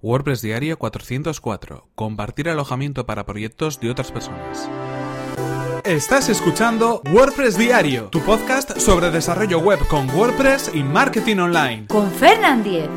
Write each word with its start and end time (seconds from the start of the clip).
WordPress 0.00 0.42
Diario 0.42 0.78
404. 0.78 1.88
Compartir 1.96 2.48
alojamiento 2.48 3.04
para 3.04 3.26
proyectos 3.26 3.80
de 3.80 3.90
otras 3.90 4.12
personas. 4.12 4.70
Estás 5.84 6.28
escuchando 6.28 7.02
WordPress 7.12 7.58
Diario, 7.58 8.04
tu 8.04 8.20
podcast 8.20 8.78
sobre 8.78 9.10
desarrollo 9.10 9.58
web 9.58 9.80
con 9.88 10.08
WordPress 10.10 10.70
y 10.72 10.84
marketing 10.84 11.38
online. 11.38 11.86
Con 11.88 12.12
Fernand 12.12 12.62
Diez. 12.62 12.88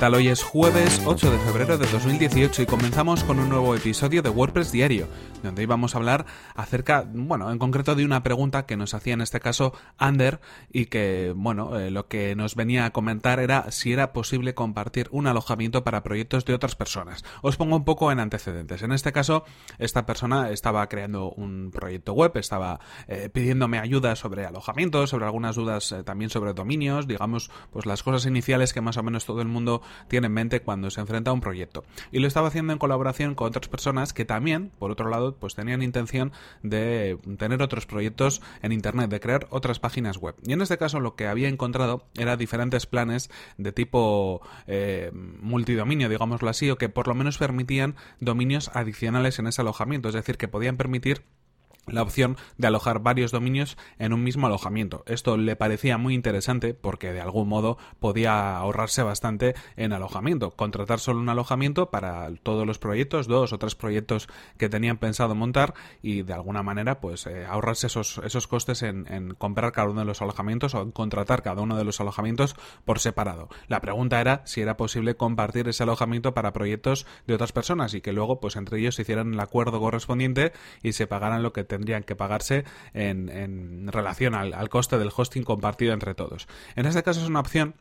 Hoy 0.00 0.28
es 0.28 0.42
jueves 0.42 1.02
8 1.04 1.30
de 1.30 1.38
febrero 1.38 1.76
de 1.76 1.86
2018 1.86 2.62
y 2.62 2.66
comenzamos 2.66 3.24
con 3.24 3.40
un 3.40 3.48
nuevo 3.48 3.74
episodio 3.74 4.22
de 4.22 4.30
WordPress 4.30 4.72
Diario, 4.72 5.06
donde 5.42 5.62
íbamos 5.62 5.94
a 5.94 5.98
hablar 5.98 6.24
acerca, 6.54 7.04
bueno, 7.12 7.50
en 7.50 7.58
concreto 7.58 7.94
de 7.94 8.04
una 8.04 8.22
pregunta 8.22 8.64
que 8.64 8.76
nos 8.76 8.94
hacía 8.94 9.14
en 9.14 9.20
este 9.20 9.40
caso 9.40 9.74
Ander 9.98 10.40
y 10.72 10.86
que, 10.86 11.34
bueno, 11.36 11.78
eh, 11.78 11.90
lo 11.90 12.06
que 12.06 12.34
nos 12.36 12.54
venía 12.54 12.86
a 12.86 12.90
comentar 12.90 13.38
era 13.38 13.70
si 13.70 13.92
era 13.92 14.12
posible 14.12 14.54
compartir 14.54 15.08
un 15.10 15.26
alojamiento 15.26 15.84
para 15.84 16.02
proyectos 16.02 16.44
de 16.44 16.54
otras 16.54 16.74
personas. 16.74 17.24
Os 17.42 17.56
pongo 17.56 17.76
un 17.76 17.84
poco 17.84 18.10
en 18.10 18.20
antecedentes. 18.20 18.82
En 18.82 18.92
este 18.92 19.12
caso, 19.12 19.44
esta 19.78 20.06
persona 20.06 20.50
estaba 20.50 20.88
creando 20.88 21.30
un 21.32 21.70
proyecto 21.70 22.14
web, 22.14 22.32
estaba 22.36 22.80
eh, 23.08 23.28
pidiéndome 23.30 23.78
ayuda 23.78 24.16
sobre 24.16 24.46
alojamiento, 24.46 25.06
sobre 25.06 25.26
algunas 25.26 25.56
dudas 25.56 25.92
eh, 25.92 26.02
también 26.02 26.30
sobre 26.30 26.54
dominios, 26.54 27.06
digamos, 27.06 27.50
pues 27.72 27.84
las 27.84 28.02
cosas 28.02 28.26
iniciales 28.26 28.72
que 28.72 28.80
más 28.80 28.96
o 28.96 29.02
menos 29.02 29.26
todo 29.26 29.42
el 29.42 29.48
mundo 29.48 29.82
tiene 30.08 30.26
en 30.26 30.32
mente 30.32 30.60
cuando 30.60 30.90
se 30.90 31.00
enfrenta 31.00 31.30
a 31.30 31.34
un 31.34 31.40
proyecto. 31.40 31.84
Y 32.12 32.18
lo 32.18 32.26
estaba 32.26 32.48
haciendo 32.48 32.72
en 32.72 32.78
colaboración 32.78 33.34
con 33.34 33.48
otras 33.48 33.68
personas 33.68 34.12
que 34.12 34.24
también, 34.24 34.70
por 34.78 34.90
otro 34.90 35.08
lado, 35.08 35.36
pues 35.36 35.54
tenían 35.54 35.82
intención 35.82 36.32
de 36.62 37.18
tener 37.38 37.62
otros 37.62 37.86
proyectos 37.86 38.42
en 38.62 38.72
Internet, 38.72 39.10
de 39.10 39.20
crear 39.20 39.46
otras 39.50 39.78
páginas 39.78 40.18
web. 40.18 40.34
Y 40.44 40.52
en 40.52 40.62
este 40.62 40.78
caso 40.78 41.00
lo 41.00 41.14
que 41.14 41.26
había 41.26 41.48
encontrado 41.48 42.04
era 42.16 42.36
diferentes 42.36 42.86
planes 42.86 43.30
de 43.56 43.72
tipo 43.72 44.40
eh, 44.66 45.10
multidominio, 45.12 46.08
digámoslo 46.08 46.48
así, 46.48 46.70
o 46.70 46.78
que 46.78 46.88
por 46.88 47.08
lo 47.08 47.14
menos 47.14 47.38
permitían 47.38 47.96
dominios 48.20 48.70
adicionales 48.74 49.38
en 49.38 49.46
ese 49.46 49.60
alojamiento, 49.60 50.08
es 50.08 50.14
decir, 50.14 50.36
que 50.36 50.48
podían 50.48 50.76
permitir 50.76 51.22
la 51.90 52.02
opción 52.02 52.36
de 52.56 52.66
alojar 52.66 53.00
varios 53.00 53.32
dominios 53.32 53.76
en 53.98 54.12
un 54.12 54.22
mismo 54.22 54.46
alojamiento. 54.46 55.02
Esto 55.06 55.36
le 55.36 55.56
parecía 55.56 55.98
muy 55.98 56.14
interesante 56.14 56.74
porque 56.74 57.12
de 57.12 57.20
algún 57.20 57.48
modo 57.48 57.78
podía 58.00 58.56
ahorrarse 58.56 59.02
bastante 59.02 59.54
en 59.76 59.92
alojamiento. 59.92 60.50
Contratar 60.50 61.00
solo 61.00 61.20
un 61.20 61.28
alojamiento 61.28 61.90
para 61.90 62.30
todos 62.42 62.66
los 62.66 62.78
proyectos, 62.78 63.26
dos 63.26 63.52
o 63.52 63.58
tres 63.58 63.74
proyectos 63.74 64.28
que 64.56 64.68
tenían 64.68 64.98
pensado 64.98 65.34
montar 65.34 65.74
y 66.02 66.22
de 66.22 66.32
alguna 66.32 66.62
manera 66.62 67.00
pues 67.00 67.26
eh, 67.26 67.44
ahorrarse 67.46 67.86
esos, 67.86 68.20
esos 68.24 68.46
costes 68.46 68.82
en, 68.82 69.34
comprar 69.38 69.72
cada 69.72 69.88
uno 69.88 70.00
de 70.00 70.06
los 70.06 70.22
alojamientos 70.22 70.74
o 70.74 70.82
en 70.82 70.92
contratar 70.92 71.42
cada 71.42 71.62
uno 71.62 71.76
de 71.76 71.84
los 71.84 72.00
alojamientos 72.00 72.56
por 72.84 72.98
separado. 72.98 73.48
La 73.68 73.80
pregunta 73.80 74.20
era 74.20 74.42
si 74.44 74.60
era 74.60 74.76
posible 74.76 75.16
compartir 75.16 75.68
ese 75.68 75.82
alojamiento 75.82 76.34
para 76.34 76.52
proyectos 76.52 77.06
de 77.26 77.34
otras 77.34 77.52
personas 77.52 77.94
y 77.94 78.00
que 78.00 78.12
luego 78.12 78.40
pues 78.40 78.56
entre 78.56 78.78
ellos 78.78 78.94
se 78.94 79.02
hicieran 79.02 79.34
el 79.34 79.40
acuerdo 79.40 79.80
correspondiente 79.80 80.52
y 80.82 80.92
se 80.92 81.06
pagaran 81.06 81.42
lo 81.42 81.52
que 81.52 81.64
tendrían 81.78 82.02
que 82.02 82.16
pagarse 82.16 82.64
en, 82.92 83.88
relación 83.88 84.34
al, 84.34 84.52
al 84.52 84.68
coste 84.68 84.98
del 84.98 85.10
hosting 85.14 85.44
compartido 85.44 85.92
entre 85.94 86.14
todos. 86.14 86.48
En 86.74 86.86
este 86.86 87.04
caso 87.04 87.20
es 87.20 87.28
una 87.28 87.40
opción 87.40 87.74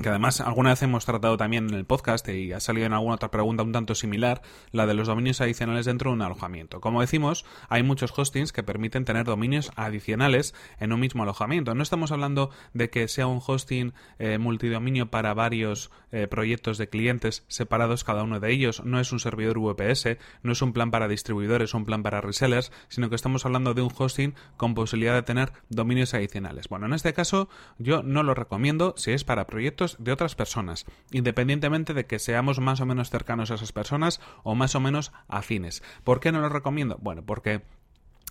que 0.00 0.08
además 0.08 0.40
alguna 0.40 0.70
vez 0.70 0.82
hemos 0.82 1.04
tratado 1.04 1.36
también 1.36 1.68
en 1.68 1.74
el 1.74 1.84
podcast 1.84 2.26
y 2.28 2.52
ha 2.52 2.60
salido 2.60 2.86
en 2.86 2.94
alguna 2.94 3.16
otra 3.16 3.30
pregunta 3.30 3.62
un 3.62 3.72
tanto 3.72 3.94
similar, 3.94 4.40
la 4.70 4.86
de 4.86 4.94
los 4.94 5.06
dominios 5.06 5.40
adicionales 5.42 5.84
dentro 5.84 6.10
de 6.10 6.14
un 6.14 6.22
alojamiento. 6.22 6.80
Como 6.80 7.02
decimos, 7.02 7.44
hay 7.68 7.82
muchos 7.82 8.16
hostings 8.16 8.52
que 8.52 8.62
permiten 8.62 9.04
tener 9.04 9.26
dominios 9.26 9.70
adicionales 9.76 10.54
en 10.80 10.92
un 10.92 11.00
mismo 11.00 11.24
alojamiento. 11.24 11.74
No 11.74 11.82
estamos 11.82 12.10
hablando 12.10 12.50
de 12.72 12.88
que 12.88 13.06
sea 13.06 13.26
un 13.26 13.40
hosting 13.46 13.92
eh, 14.18 14.38
multidominio 14.38 15.10
para 15.10 15.34
varios 15.34 15.90
eh, 16.10 16.26
proyectos 16.26 16.78
de 16.78 16.88
clientes 16.88 17.44
separados 17.48 18.04
cada 18.04 18.22
uno 18.22 18.40
de 18.40 18.50
ellos, 18.50 18.82
no 18.84 18.98
es 18.98 19.12
un 19.12 19.20
servidor 19.20 19.58
VPS, 19.58 20.16
no 20.42 20.52
es 20.52 20.62
un 20.62 20.72
plan 20.72 20.90
para 20.90 21.08
distribuidores, 21.08 21.74
un 21.74 21.84
plan 21.84 22.02
para 22.02 22.20
resellers, 22.22 22.72
sino 22.88 23.10
que 23.10 23.16
estamos 23.16 23.44
hablando 23.44 23.74
de 23.74 23.82
un 23.82 23.92
hosting 23.94 24.34
con 24.56 24.74
posibilidad 24.74 25.14
de 25.14 25.22
tener 25.22 25.52
dominios 25.68 26.14
adicionales. 26.14 26.68
Bueno, 26.68 26.86
en 26.86 26.94
este 26.94 27.12
caso 27.12 27.48
yo 27.78 28.02
no 28.02 28.22
lo 28.22 28.34
recomiendo 28.34 28.94
si 28.96 29.12
es 29.12 29.24
para 29.24 29.46
proyectos 29.46 29.81
de 29.98 30.12
otras 30.12 30.34
personas, 30.34 30.86
independientemente 31.10 31.94
de 31.94 32.06
que 32.06 32.18
seamos 32.18 32.60
más 32.60 32.80
o 32.80 32.86
menos 32.86 33.10
cercanos 33.10 33.50
a 33.50 33.54
esas 33.54 33.72
personas 33.72 34.20
o 34.42 34.54
más 34.54 34.74
o 34.74 34.80
menos 34.80 35.12
afines. 35.28 35.82
¿Por 36.04 36.20
qué 36.20 36.32
no 36.32 36.40
lo 36.40 36.48
recomiendo? 36.48 36.98
Bueno, 37.00 37.24
porque 37.24 37.62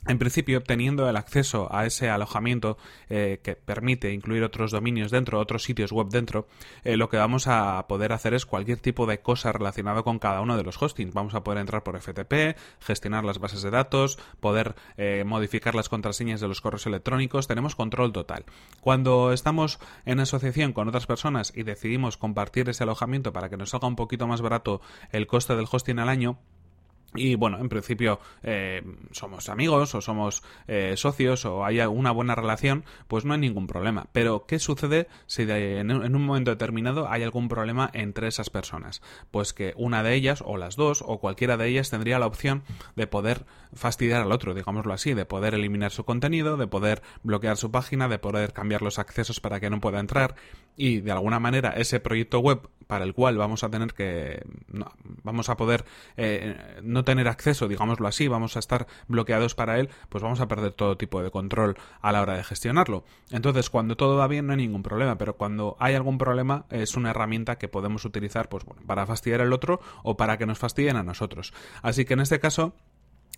en 0.07 0.17
principio, 0.17 0.63
teniendo 0.63 1.07
el 1.07 1.15
acceso 1.15 1.67
a 1.71 1.85
ese 1.85 2.09
alojamiento 2.09 2.77
eh, 3.09 3.39
que 3.43 3.55
permite 3.55 4.11
incluir 4.11 4.43
otros 4.43 4.71
dominios 4.71 5.11
dentro, 5.11 5.39
otros 5.39 5.63
sitios 5.63 5.91
web 5.91 6.09
dentro, 6.09 6.47
eh, 6.83 6.97
lo 6.97 7.07
que 7.09 7.17
vamos 7.17 7.47
a 7.47 7.85
poder 7.87 8.11
hacer 8.11 8.33
es 8.33 8.47
cualquier 8.47 8.79
tipo 8.79 9.05
de 9.05 9.21
cosa 9.21 9.51
relacionada 9.51 10.01
con 10.01 10.17
cada 10.17 10.41
uno 10.41 10.57
de 10.57 10.63
los 10.63 10.81
hostings. 10.81 11.13
Vamos 11.13 11.35
a 11.35 11.43
poder 11.43 11.59
entrar 11.59 11.83
por 11.83 11.99
FTP, 11.99 12.57
gestionar 12.79 13.23
las 13.23 13.37
bases 13.37 13.61
de 13.61 13.69
datos, 13.69 14.17
poder 14.39 14.75
eh, 14.97 15.23
modificar 15.23 15.75
las 15.75 15.87
contraseñas 15.87 16.41
de 16.41 16.47
los 16.47 16.61
correos 16.61 16.87
electrónicos. 16.87 17.47
Tenemos 17.47 17.75
control 17.75 18.11
total. 18.11 18.45
Cuando 18.81 19.31
estamos 19.31 19.79
en 20.05 20.19
asociación 20.19 20.73
con 20.73 20.87
otras 20.87 21.05
personas 21.05 21.53
y 21.55 21.61
decidimos 21.61 22.17
compartir 22.17 22.67
ese 22.69 22.83
alojamiento 22.83 23.33
para 23.33 23.49
que 23.49 23.57
nos 23.57 23.69
salga 23.69 23.87
un 23.87 23.95
poquito 23.95 24.25
más 24.25 24.41
barato 24.41 24.81
el 25.11 25.27
coste 25.27 25.55
del 25.55 25.67
hosting 25.71 25.99
al 25.99 26.09
año, 26.09 26.39
y 27.13 27.35
bueno, 27.35 27.57
en 27.59 27.67
principio 27.67 28.19
eh, 28.41 28.83
somos 29.11 29.49
amigos 29.49 29.93
o 29.95 30.01
somos 30.01 30.43
eh, 30.67 30.93
socios 30.95 31.43
o 31.43 31.65
hay 31.65 31.79
una 31.81 32.11
buena 32.11 32.35
relación, 32.35 32.85
pues 33.07 33.25
no 33.25 33.33
hay 33.33 33.39
ningún 33.39 33.67
problema. 33.67 34.07
Pero 34.13 34.45
¿qué 34.45 34.59
sucede 34.59 35.07
si 35.25 35.43
en, 35.43 35.91
un 35.91 36.25
momento 36.25 36.51
determinado 36.51 37.09
hay 37.09 37.23
algún 37.23 37.49
problema 37.49 37.89
entre 37.93 38.27
esas 38.27 38.49
personas? 38.49 39.01
Pues 39.29 39.51
que 39.51 39.73
una 39.75 40.03
de 40.03 40.15
ellas 40.15 40.41
o 40.45 40.55
las 40.55 40.77
dos 40.77 41.03
o 41.05 41.19
cualquiera 41.19 41.57
de 41.57 41.67
ellas 41.67 41.89
tendría 41.89 42.17
la 42.17 42.27
opción 42.27 42.63
de 42.95 43.07
poder 43.07 43.45
fastidiar 43.73 44.21
al 44.21 44.31
otro, 44.31 44.53
digámoslo 44.53 44.93
así, 44.93 45.13
de 45.13 45.25
poder 45.25 45.53
eliminar 45.53 45.91
su 45.91 46.05
contenido, 46.05 46.55
de 46.55 46.67
poder 46.67 47.01
bloquear 47.23 47.57
su 47.57 47.71
página, 47.71 48.07
de 48.07 48.19
poder 48.19 48.53
cambiar 48.53 48.81
los 48.81 48.99
accesos 48.99 49.41
para 49.41 49.59
que 49.59 49.69
no 49.69 49.81
pueda 49.81 49.99
entrar 49.99 50.35
y 50.77 51.01
de 51.01 51.11
alguna 51.11 51.39
manera 51.39 51.71
ese 51.71 51.99
proyecto 51.99 52.39
web 52.39 52.69
para 52.91 53.05
el 53.05 53.13
cual 53.13 53.37
vamos 53.37 53.63
a 53.63 53.69
tener 53.69 53.93
que 53.93 54.43
vamos 55.23 55.47
a 55.47 55.55
poder 55.55 55.85
eh, 56.17 56.81
no 56.83 57.05
tener 57.05 57.29
acceso, 57.29 57.69
digámoslo 57.69 58.05
así, 58.05 58.27
vamos 58.27 58.57
a 58.57 58.59
estar 58.59 58.85
bloqueados 59.07 59.55
para 59.55 59.79
él, 59.79 59.87
pues 60.09 60.21
vamos 60.21 60.41
a 60.41 60.49
perder 60.49 60.73
todo 60.73 60.97
tipo 60.97 61.23
de 61.23 61.31
control 61.31 61.77
a 62.01 62.11
la 62.11 62.21
hora 62.21 62.35
de 62.35 62.43
gestionarlo. 62.43 63.05
Entonces, 63.29 63.69
cuando 63.69 63.95
todo 63.95 64.17
va 64.17 64.27
bien 64.27 64.45
no 64.45 64.51
hay 64.51 64.57
ningún 64.57 64.83
problema, 64.83 65.17
pero 65.17 65.37
cuando 65.37 65.77
hay 65.79 65.95
algún 65.95 66.17
problema 66.17 66.65
es 66.69 66.97
una 66.97 67.11
herramienta 67.11 67.57
que 67.57 67.69
podemos 67.69 68.03
utilizar 68.03 68.49
pues 68.49 68.65
bueno, 68.65 68.81
para 68.85 69.05
fastidiar 69.05 69.39
al 69.39 69.53
otro 69.53 69.79
o 70.03 70.17
para 70.17 70.37
que 70.37 70.45
nos 70.45 70.59
fastidien 70.59 70.97
a 70.97 71.03
nosotros. 71.03 71.53
Así 71.81 72.03
que 72.03 72.15
en 72.15 72.19
este 72.19 72.41
caso 72.41 72.73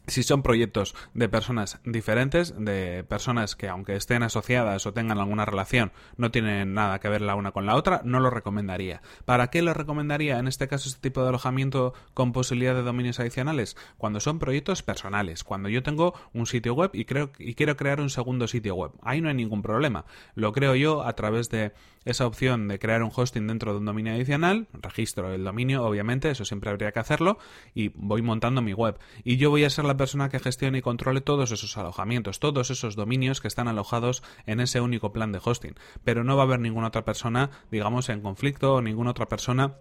si 0.07 0.23
son 0.23 0.43
proyectos 0.43 0.95
de 1.13 1.29
personas 1.29 1.79
diferentes, 1.85 2.53
de 2.57 3.03
personas 3.03 3.55
que 3.55 3.69
aunque 3.69 3.95
estén 3.95 4.23
asociadas 4.23 4.85
o 4.85 4.93
tengan 4.93 5.19
alguna 5.19 5.45
relación, 5.45 5.91
no 6.17 6.31
tienen 6.31 6.73
nada 6.73 6.99
que 6.99 7.09
ver 7.09 7.21
la 7.21 7.35
una 7.35 7.51
con 7.51 7.65
la 7.65 7.75
otra, 7.75 8.01
no 8.03 8.19
lo 8.19 8.29
recomendaría. 8.29 9.01
¿Para 9.25 9.47
qué 9.47 9.61
lo 9.61 9.73
recomendaría 9.73 10.39
en 10.39 10.47
este 10.47 10.67
caso 10.67 10.89
este 10.89 11.01
tipo 11.01 11.21
de 11.21 11.29
alojamiento 11.29 11.93
con 12.13 12.31
posibilidad 12.31 12.75
de 12.75 12.83
dominios 12.83 13.19
adicionales? 13.19 13.77
Cuando 13.97 14.19
son 14.19 14.39
proyectos 14.39 14.83
personales, 14.83 15.43
cuando 15.43 15.69
yo 15.69 15.83
tengo 15.83 16.13
un 16.33 16.45
sitio 16.45 16.73
web 16.73 16.91
y 16.93 17.05
creo 17.05 17.31
y 17.39 17.55
quiero 17.55 17.77
crear 17.77 18.01
un 18.01 18.09
segundo 18.09 18.47
sitio 18.47 18.75
web. 18.75 18.91
Ahí 19.01 19.21
no 19.21 19.29
hay 19.29 19.35
ningún 19.35 19.61
problema. 19.61 20.05
Lo 20.35 20.51
creo 20.51 20.75
yo 20.75 21.03
a 21.03 21.13
través 21.13 21.49
de 21.49 21.73
esa 22.05 22.27
opción 22.27 22.67
de 22.67 22.79
crear 22.79 23.01
un 23.03 23.11
hosting 23.15 23.47
dentro 23.47 23.71
de 23.71 23.79
un 23.79 23.85
dominio 23.85 24.13
adicional, 24.13 24.67
registro 24.73 25.33
el 25.33 25.43
dominio, 25.43 25.85
obviamente, 25.85 26.29
eso 26.29 26.43
siempre 26.45 26.69
habría 26.69 26.91
que 26.91 26.99
hacerlo 26.99 27.37
y 27.73 27.89
voy 27.95 28.21
montando 28.21 28.61
mi 28.61 28.73
web. 28.73 28.99
Y 29.23 29.37
yo 29.37 29.49
voy 29.49 29.63
a 29.63 29.69
ser 29.69 29.85
la 29.85 29.92
persona 29.97 30.29
que 30.29 30.39
gestione 30.39 30.79
y 30.79 30.81
controle 30.81 31.21
todos 31.21 31.51
esos 31.51 31.77
alojamientos, 31.77 32.39
todos 32.39 32.71
esos 32.71 32.95
dominios 32.95 33.41
que 33.41 33.47
están 33.47 33.67
alojados 33.67 34.23
en 34.45 34.59
ese 34.59 34.81
único 34.81 35.13
plan 35.13 35.31
de 35.31 35.41
hosting. 35.43 35.75
Pero 36.03 36.23
no 36.23 36.35
va 36.35 36.43
a 36.43 36.45
haber 36.45 36.59
ninguna 36.59 36.87
otra 36.87 37.05
persona, 37.05 37.49
digamos, 37.71 38.09
en 38.09 38.21
conflicto 38.21 38.75
o 38.75 38.81
ninguna 38.81 39.11
otra 39.11 39.27
persona 39.27 39.75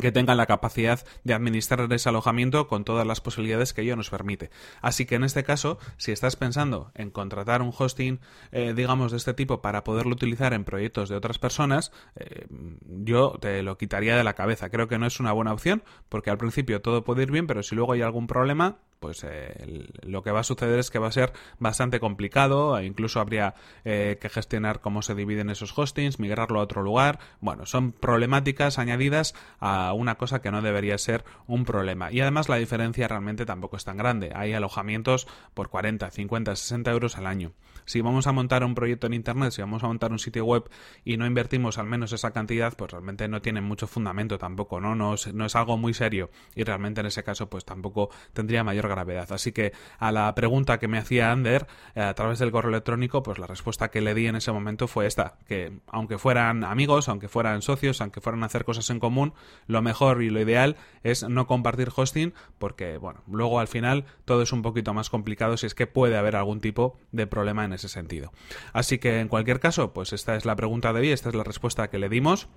que 0.00 0.12
tengan 0.12 0.36
la 0.36 0.46
capacidad 0.46 1.04
de 1.24 1.34
administrar 1.34 1.92
ese 1.92 2.08
alojamiento 2.08 2.66
con 2.66 2.84
todas 2.84 3.06
las 3.06 3.20
posibilidades 3.20 3.72
que 3.72 3.82
ello 3.82 3.96
nos 3.96 4.10
permite. 4.10 4.50
Así 4.80 5.06
que 5.06 5.14
en 5.14 5.24
este 5.24 5.44
caso, 5.44 5.78
si 5.96 6.12
estás 6.12 6.36
pensando 6.36 6.90
en 6.94 7.10
contratar 7.10 7.62
un 7.62 7.72
hosting, 7.76 8.20
eh, 8.52 8.72
digamos, 8.74 9.12
de 9.12 9.18
este 9.18 9.34
tipo 9.34 9.60
para 9.60 9.84
poderlo 9.84 10.12
utilizar 10.12 10.52
en 10.54 10.64
proyectos 10.64 11.08
de 11.08 11.16
otras 11.16 11.38
personas, 11.38 11.92
eh, 12.16 12.46
yo 12.80 13.36
te 13.40 13.62
lo 13.62 13.76
quitaría 13.78 14.16
de 14.16 14.24
la 14.24 14.34
cabeza. 14.34 14.70
Creo 14.70 14.88
que 14.88 14.98
no 14.98 15.06
es 15.06 15.20
una 15.20 15.32
buena 15.32 15.52
opción 15.52 15.82
porque 16.08 16.30
al 16.30 16.38
principio 16.38 16.80
todo 16.80 17.04
puede 17.04 17.22
ir 17.22 17.30
bien, 17.30 17.46
pero 17.46 17.62
si 17.62 17.74
luego 17.74 17.92
hay 17.92 18.02
algún 18.02 18.26
problema, 18.26 18.78
pues 19.00 19.24
eh, 19.24 19.88
lo 20.02 20.22
que 20.22 20.30
va 20.30 20.40
a 20.40 20.44
suceder 20.44 20.78
es 20.78 20.90
que 20.90 20.98
va 20.98 21.08
a 21.08 21.12
ser 21.12 21.32
bastante 21.58 21.98
complicado, 22.00 22.78
e 22.78 22.84
incluso 22.84 23.18
habría 23.18 23.54
eh, 23.84 24.18
que 24.20 24.28
gestionar 24.28 24.80
cómo 24.80 25.00
se 25.00 25.14
dividen 25.14 25.48
esos 25.48 25.76
hostings, 25.76 26.20
migrarlo 26.20 26.60
a 26.60 26.62
otro 26.62 26.82
lugar. 26.82 27.18
Bueno, 27.40 27.64
son 27.64 27.92
problemáticas 27.92 28.78
añadidas 28.78 29.34
a 29.58 29.94
una 29.94 30.16
cosa 30.16 30.42
que 30.42 30.50
no 30.50 30.60
debería 30.60 30.98
ser 30.98 31.24
un 31.46 31.64
problema. 31.64 32.12
Y 32.12 32.20
además 32.20 32.50
la 32.50 32.56
diferencia 32.56 33.08
realmente 33.08 33.46
tampoco 33.46 33.78
es 33.78 33.84
tan 33.84 33.96
grande. 33.96 34.32
Hay 34.34 34.52
alojamientos 34.52 35.26
por 35.54 35.70
40, 35.70 36.10
50, 36.10 36.54
60 36.54 36.90
euros 36.90 37.16
al 37.16 37.26
año. 37.26 37.52
Si 37.86 38.02
vamos 38.02 38.26
a 38.26 38.32
montar 38.32 38.62
un 38.64 38.74
proyecto 38.74 39.06
en 39.06 39.14
Internet, 39.14 39.52
si 39.52 39.62
vamos 39.62 39.82
a 39.82 39.86
montar 39.86 40.12
un 40.12 40.18
sitio 40.18 40.44
web 40.44 40.70
y 41.04 41.16
no 41.16 41.26
invertimos 41.26 41.78
al 41.78 41.86
menos 41.86 42.12
esa 42.12 42.32
cantidad, 42.32 42.76
pues 42.76 42.92
realmente 42.92 43.26
no 43.28 43.40
tiene 43.40 43.62
mucho 43.62 43.86
fundamento 43.86 44.38
tampoco, 44.38 44.78
¿no? 44.78 44.94
No 44.94 45.14
es, 45.14 45.32
no 45.32 45.46
es 45.46 45.56
algo 45.56 45.78
muy 45.78 45.94
serio 45.94 46.30
y 46.54 46.64
realmente 46.64 47.00
en 47.00 47.06
ese 47.06 47.24
caso 47.24 47.48
pues 47.48 47.64
tampoco 47.64 48.10
tendría 48.34 48.62
mayor 48.62 48.89
gravedad. 48.90 49.32
Así 49.32 49.52
que 49.52 49.72
a 49.98 50.12
la 50.12 50.34
pregunta 50.34 50.78
que 50.78 50.88
me 50.88 50.98
hacía 50.98 51.32
Ander 51.32 51.66
eh, 51.94 52.02
a 52.02 52.14
través 52.14 52.38
del 52.38 52.50
correo 52.50 52.70
electrónico, 52.70 53.22
pues 53.22 53.38
la 53.38 53.46
respuesta 53.46 53.90
que 53.90 54.00
le 54.00 54.14
di 54.14 54.26
en 54.26 54.36
ese 54.36 54.52
momento 54.52 54.88
fue 54.88 55.06
esta, 55.06 55.38
que 55.46 55.72
aunque 55.86 56.18
fueran 56.18 56.64
amigos, 56.64 57.08
aunque 57.08 57.28
fueran 57.28 57.62
socios, 57.62 58.00
aunque 58.00 58.20
fueran 58.20 58.42
a 58.42 58.46
hacer 58.46 58.64
cosas 58.64 58.90
en 58.90 59.00
común, 59.00 59.32
lo 59.66 59.80
mejor 59.82 60.22
y 60.22 60.30
lo 60.30 60.40
ideal 60.40 60.76
es 61.02 61.26
no 61.28 61.46
compartir 61.46 61.88
hosting 61.94 62.34
porque, 62.58 62.98
bueno, 62.98 63.22
luego 63.26 63.60
al 63.60 63.68
final 63.68 64.04
todo 64.24 64.42
es 64.42 64.52
un 64.52 64.62
poquito 64.62 64.94
más 64.94 65.10
complicado 65.10 65.56
si 65.56 65.66
es 65.66 65.74
que 65.74 65.86
puede 65.86 66.16
haber 66.16 66.36
algún 66.36 66.60
tipo 66.60 66.98
de 67.12 67.26
problema 67.26 67.64
en 67.64 67.72
ese 67.72 67.88
sentido. 67.88 68.32
Así 68.72 68.98
que 68.98 69.20
en 69.20 69.28
cualquier 69.28 69.60
caso, 69.60 69.92
pues 69.92 70.12
esta 70.12 70.36
es 70.36 70.44
la 70.44 70.56
pregunta 70.56 70.92
de 70.92 71.00
hoy, 71.00 71.10
esta 71.10 71.28
es 71.28 71.34
la 71.34 71.44
respuesta 71.44 71.88
que 71.88 71.98
le 71.98 72.08
dimos. 72.08 72.48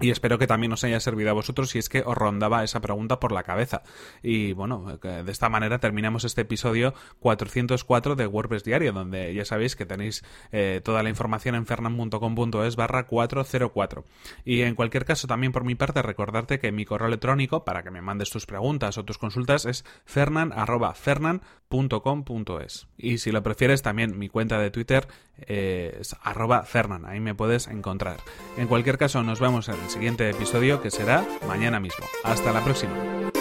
Y 0.00 0.10
espero 0.10 0.38
que 0.38 0.48
también 0.48 0.72
os 0.72 0.82
haya 0.82 0.98
servido 0.98 1.30
a 1.30 1.34
vosotros 1.34 1.70
si 1.70 1.78
es 1.78 1.88
que 1.88 2.02
os 2.04 2.16
rondaba 2.16 2.64
esa 2.64 2.80
pregunta 2.80 3.20
por 3.20 3.30
la 3.30 3.44
cabeza. 3.44 3.84
Y 4.22 4.52
bueno, 4.52 4.98
de 4.98 5.30
esta 5.30 5.48
manera 5.48 5.78
terminamos 5.78 6.24
este 6.24 6.40
episodio 6.40 6.94
404 7.20 8.16
de 8.16 8.26
WordPress 8.26 8.64
Diario, 8.64 8.92
donde 8.92 9.32
ya 9.32 9.44
sabéis 9.44 9.76
que 9.76 9.86
tenéis 9.86 10.24
eh, 10.50 10.80
toda 10.82 11.04
la 11.04 11.10
información 11.10 11.54
en 11.54 11.66
fernan.com.es 11.66 12.74
barra 12.74 13.06
404. 13.06 14.04
Y 14.44 14.62
en 14.62 14.74
cualquier 14.74 15.04
caso, 15.04 15.28
también 15.28 15.52
por 15.52 15.62
mi 15.64 15.76
parte, 15.76 16.02
recordarte 16.02 16.58
que 16.58 16.72
mi 16.72 16.84
correo 16.84 17.06
electrónico 17.06 17.64
para 17.64 17.84
que 17.84 17.92
me 17.92 18.02
mandes 18.02 18.30
tus 18.30 18.46
preguntas 18.46 18.98
o 18.98 19.04
tus 19.04 19.18
consultas 19.18 19.64
es 19.64 19.84
fernan.fernan.com.es. 20.06 22.88
Y 22.98 23.18
si 23.18 23.30
lo 23.30 23.44
prefieres, 23.44 23.82
también 23.82 24.18
mi 24.18 24.28
cuenta 24.28 24.58
de 24.58 24.72
Twitter 24.72 25.06
eh, 25.38 25.98
es 26.00 26.16
arroba 26.22 26.64
fernan. 26.64 27.06
Ahí 27.06 27.20
me 27.20 27.36
puedes 27.36 27.68
encontrar. 27.68 28.16
En 28.56 28.66
cualquier 28.66 28.98
caso, 28.98 29.22
nos 29.22 29.38
vemos 29.38 29.68
en 29.68 29.83
el 29.84 29.90
siguiente 29.90 30.28
episodio 30.30 30.80
que 30.80 30.90
será 30.90 31.26
mañana 31.46 31.78
mismo. 31.78 32.06
Hasta 32.24 32.52
la 32.52 32.64
próxima. 32.64 33.33